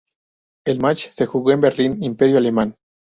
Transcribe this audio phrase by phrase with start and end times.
[0.65, 2.73] El match se jugó en Berlín, Imperio alemán.